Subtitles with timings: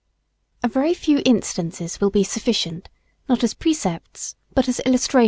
[0.63, 2.89] ]A very few instances will be sufficient,
[3.29, 5.19] not as precepts, but as illustrations.